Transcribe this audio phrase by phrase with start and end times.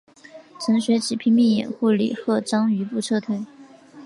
[0.59, 3.45] 程学启拼死掩护李鹤章余部撤退。